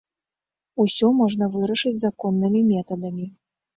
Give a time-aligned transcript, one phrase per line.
[0.83, 3.29] Усё можна вырашаць законнымі метадамі.